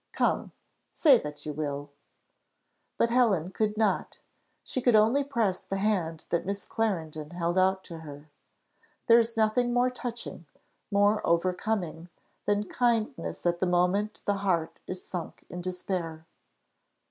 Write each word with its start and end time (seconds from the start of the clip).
Come! 0.13 0.51
say 0.91 1.19
that 1.19 1.45
you 1.45 1.53
will." 1.53 1.91
But 2.97 3.11
Helen 3.11 3.51
could 3.51 3.77
not; 3.77 4.17
she 4.63 4.81
could 4.81 4.95
only 4.95 5.23
press 5.23 5.59
the 5.59 5.77
hand 5.77 6.25
that 6.31 6.43
Miss 6.43 6.65
Clarendon 6.65 7.29
held 7.29 7.55
out 7.55 7.83
to 7.83 7.99
her. 7.99 8.27
There 9.05 9.19
is 9.19 9.37
nothing 9.37 9.71
more 9.71 9.91
touching, 9.91 10.47
more 10.89 11.21
overcoming, 11.23 12.09
than 12.47 12.63
kindness 12.63 13.45
at 13.45 13.59
the 13.59 13.67
moment 13.67 14.21
the 14.25 14.37
heart 14.37 14.79
is 14.87 15.05
sunk 15.05 15.45
in 15.49 15.61
despair. 15.61 16.25